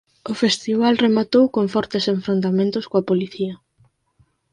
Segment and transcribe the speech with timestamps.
[0.31, 3.53] O festival rematou con fortes enfrontamentos coa policía.